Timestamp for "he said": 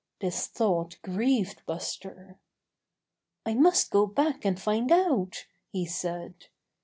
5.69-6.47